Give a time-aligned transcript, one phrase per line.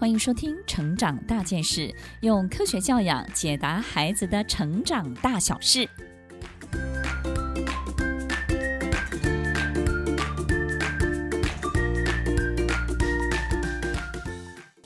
[0.00, 1.88] 欢迎收听《成长大件事》，
[2.20, 5.88] 用科学教养解答孩子的成长大小事。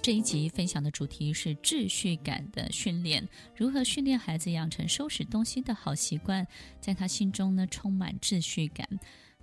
[0.00, 6.46] 这一集分享的主题是秩序感的训练，如何训练孩子养成收拾东西的好习惯，
[6.80, 8.88] 在他心中呢充满秩序感。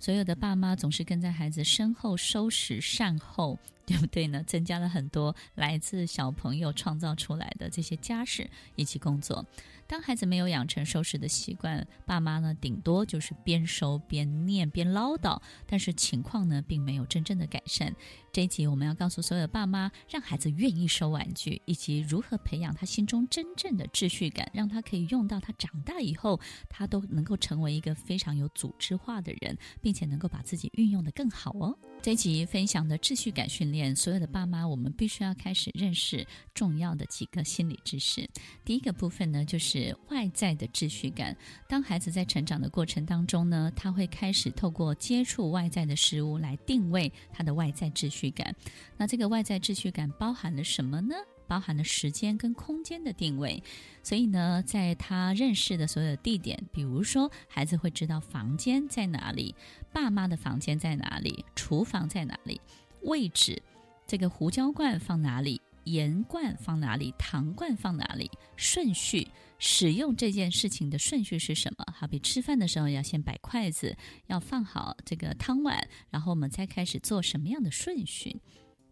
[0.00, 3.56] 所有的爸妈总是跟在孩子身后收拾善后，
[3.90, 4.40] 对不对呢？
[4.46, 9.44] 增加了很多来自小朋友创造出来的这些家事以及工作。
[9.88, 17.92] 当孩子没有养成收拾的习惯，爸妈呢顶多就是边收边念边唠叨，但是情况呢并没有真正的改善。
[18.32, 31.76] 这一集我们要告诉所有的爸妈，让孩子愿意收玩具，以及如何培养他心中真正的秩序感，让他可以用到他长大以后，他都能够成为一个非常有组织化的人，并且能够把自己运用得更好哦。
[32.02, 38.26] 这集分享的秩序感训练，所有的爸妈，我们必须要开始认识重要的几个心理知识。
[38.64, 41.36] 第一个部分呢，就是外在的秩序感。
[41.68, 47.90] 当孩子在成长的过程当中呢，他会开始透过接触外在的事物来定位他的外在。
[47.90, 48.54] 秩序感，
[48.96, 51.14] 那这个外在秩序感包含了什么呢？
[51.50, 53.60] 包含了时间跟空间的定位。
[54.04, 59.56] 所以呢，在他认识的所有地点，比如说，孩子会知道房间在哪里，
[59.92, 62.60] 爸妈的房间在哪里，厨房在哪里，
[63.02, 63.60] 位置，
[64.06, 69.26] 这个胡椒罐放哪里，盐罐放哪里，糖罐放哪里，顺序。
[69.62, 71.84] 使用这件事情的顺序是什么？
[71.94, 73.94] 好比吃饭的时候要先摆筷子，
[74.26, 78.40] 要放好这个汤碗，然后我们再开始做什么样的顺序？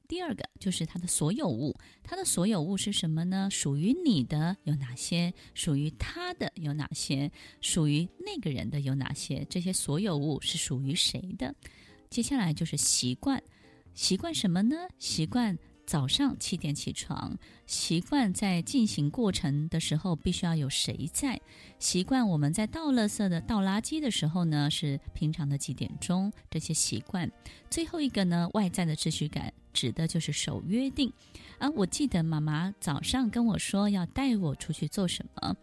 [0.09, 3.49] 第二个就是它的所有物，它的所有物是什么呢？
[3.51, 5.33] 属于你的有哪些？
[5.55, 7.31] 属于他的有哪些？
[7.61, 9.47] 属于那个人的有哪些？
[9.51, 11.55] 这些所有物是属于谁的？
[12.09, 13.43] 接下来就是习惯，
[13.95, 14.77] 习惯什么呢？
[14.99, 15.57] 习惯。
[15.89, 21.41] 早上七点起床，习惯在进行过程的时候必须要有谁在？
[21.79, 26.31] 习惯我们在倒垃圾的倒垃圾的时候呢，是平常的几点钟？
[26.51, 27.33] 这些习惯。
[27.71, 31.11] 最后一个呢，外在的秩序感指的就是守约定。
[31.59, 35.57] 啊，我记得妈妈早上跟我说要带我出去做什么。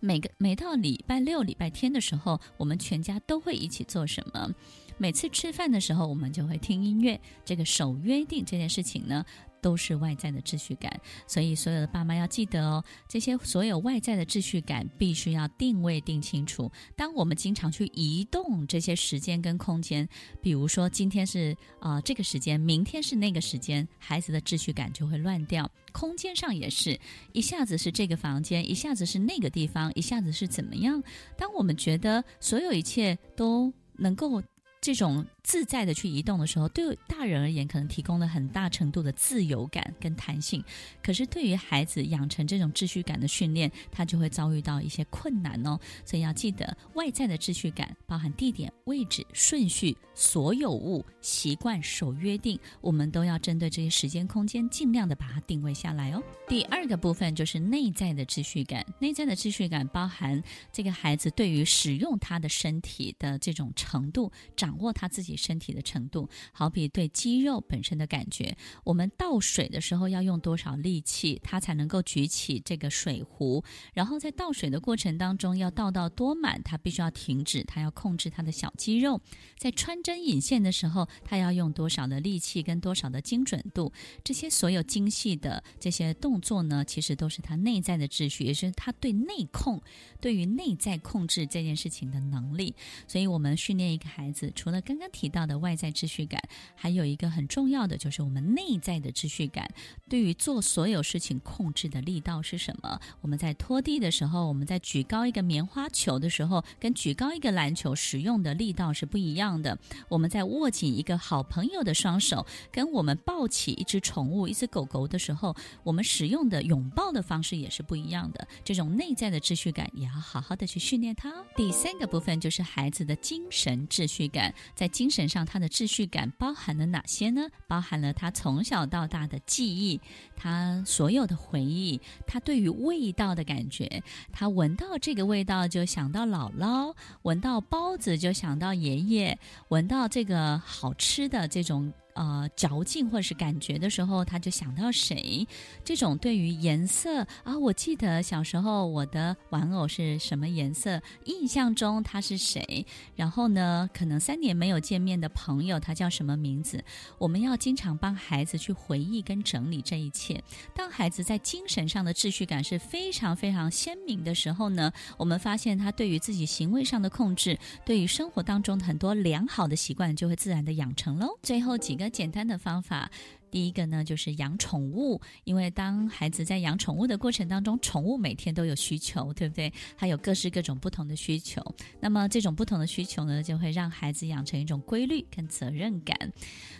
[0.00, 4.54] 每个每到礼拜六、礼拜天的时候，我们全家都会一起做什么？
[4.96, 7.20] 每次吃饭的时候，我们就会听音乐。
[7.44, 9.24] 这个守约定这件事情呢，
[9.60, 11.00] 都是外在的秩序感。
[11.26, 16.70] 所以，所有的爸妈要记得哦，这些所有外在的秩序感必须要定位定清楚。
[16.96, 20.08] 当我们经常去移动这些时间跟空间，
[20.40, 25.70] 比如说今天是啊、这个时间，明天是那个时间，孩子的秩序感就会乱掉。
[25.92, 26.98] 空间上也是
[27.32, 31.02] 一下子是这个房间，一下子是那个地方，一下子是怎么样？
[31.36, 34.42] 当我们觉得所有一切都能够。
[34.80, 40.62] 这种自在的去移动的时候，对大人而言可能提供了很大程度的自由感跟弹性。
[41.02, 45.78] 可是对于孩子养成这种秩序感的训练，他就会遭遇到一些困难哦。
[46.04, 56.22] 所以要记得，外在的秩序感包含地点、位置、顺序、所有物、习惯、守约定，我们都要针对这些时间空间，尽量的把它定位下来哦。
[56.46, 58.86] 第二个部分就是内在的秩序感。
[59.00, 64.67] 内在的秩序感包含这个孩子对于使用他的身体的这种程度长。
[64.68, 68.54] 掌握他自己身体的程度，好比对肌肉本身的感觉。
[68.84, 73.64] 我们倒水的时候要用多少力气，他才能够举起这个水壶？
[73.94, 79.22] 然后在倒水的过程当中，要倒到多满，他必须要停止，他要控制他的小肌肉。
[79.56, 83.90] 在穿针引线的时候，他要用多少的力气跟多少的精准度？
[84.22, 89.80] 这些所有精细的这些动作呢，其实都是他内在的秩序，也是他对内控、
[90.20, 92.74] 对于内在控制这件事情的能力。
[93.06, 94.52] 所以，我们训练一个孩子。
[94.58, 96.42] 除了刚刚提到的外在秩序感，
[96.74, 99.70] 还有一个很重要的就是我们内在的秩序感。
[100.08, 103.00] 对于做所有事情控制的力道是什么？
[103.20, 109.78] 我们在拖地的时候，我们在举高一个棉花球的时候，跟举高一个篮球使用的力道是不一样的。
[110.08, 115.54] 我们在握紧一个好朋友的双手，跟我们抱起一只宠物、一只狗狗的时候，
[115.84, 118.48] 我们使用的拥抱的方式也是不一样的。
[118.64, 121.46] 这种内在的秩序感也要好好的去训练它哦。
[121.54, 124.47] 第三个部分就是孩子的精神秩序感。
[124.74, 127.48] 在精神上，他的秩序感包含了哪些呢？
[127.66, 130.00] 包含了他从小到大的记忆，
[130.36, 134.02] 他所有的回忆，他对于味道的感觉，
[134.32, 141.92] 他闻到这个味道就想到姥姥，闻到包子就想到爷爷，闻到这个好吃的这种。
[142.18, 145.46] 呃嚼劲或者是感觉的时候，他就想到谁。
[145.84, 152.84] 这种对于颜色啊，我记得小时候我的玩偶是什么颜色，印象中他是谁。
[153.14, 156.82] 然后呢，可能三年没有见面的朋友，他叫什么名字？
[157.18, 160.42] 我们要经常帮孩子去回忆跟整理这一切。
[160.74, 167.56] 当孩子在精神上的秩序感是非常非常鲜明的时候呢，我们发现他对于自己行为上的控制，
[167.86, 171.38] 对于生活当中很多良好的习惯，就会自然的养成喽。
[171.42, 173.10] 最后几个简单的方法。
[173.50, 179.72] 第一个呢，就是养宠物，因为当孩子在养宠物的过程当中，宠物每天都有需求，对不对？
[179.96, 181.62] 还有各式各种不同的需求。
[182.00, 186.16] 那么这种不同的需求呢，就会让孩子养成一种规律跟责任感。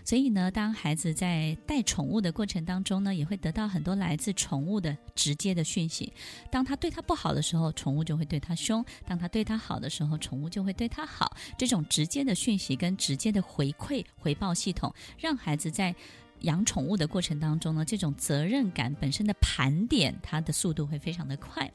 [0.05, 6.13] 所以呢，当孩子在带宠物的过程当中呢，也会得到很多来自宠物的直接的讯息。
[6.51, 11.37] 当他对他不好的时候，宠物就会对他凶；当他对他好的时候，宠物就会对他好。
[11.57, 15.95] 这种直接的讯息跟直接的回馈回报系统，让孩子在
[16.41, 21.71] 养宠物的过程当中呢，这种责任感本身的盘点，它的速度会非常的快。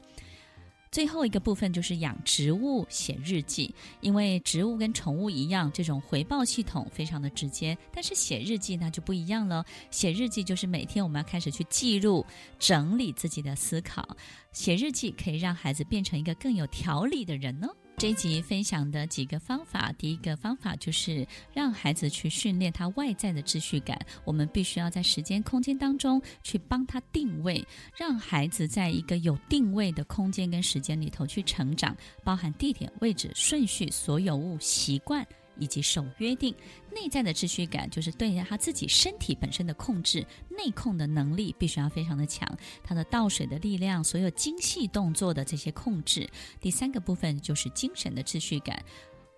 [0.90, 7.76] 最后一个部分就是养植物写日记，因为植物跟宠物一样，这种回报系统非常的直接。
[7.92, 12.24] 但是写日记那就不一样了，写日记就是每天我们要开始去记录、
[12.60, 14.16] 整理自己的思考。
[14.52, 17.66] 写日记可以让孩子变成一个更有条理的人呢。
[18.04, 23.98] 这一集分享的几个方法，第一个方法就是让孩子去训练他外在的秩序感。
[24.26, 27.66] 我们必须要在时间空间当中去帮他定位，
[27.96, 35.26] 让孩子在一个有定位的空间跟时间里头去成长，包含地点、位置、顺序、所有物、习惯。
[35.58, 36.54] 以及守约定，
[36.92, 42.48] 内在的秩序感就是对他自己身体本身的控制，内控的能力必须要非常的强。
[42.82, 46.28] 他的倒水的力量，所有精细动作的这些控制。
[46.60, 48.84] 第三个部分就是精神的秩序感，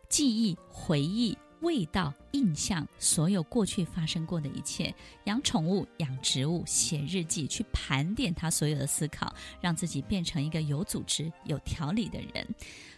[0.09, 4.95] 记忆、回忆、味道、印象，所有过去发生过的一切。
[5.25, 12.47] 养宠物、养植物、写日记，去盘点他所有的思考，让自己变成一个有组织、有条理的人。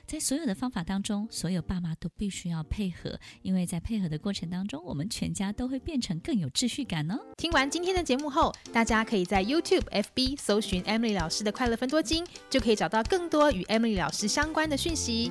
[0.06, 7.18] 在所有的方法当中，所有爸妈都必须要配合，因为在配合的过程当中，我们全家都会变成更有秩序感哦。
[7.36, 15.30] 听完今天的节目后，大家可以在 YouTube、FB 搜寻 Emily 老师的快乐分多金，就可以找到更多与 Emily 老师相关的讯息。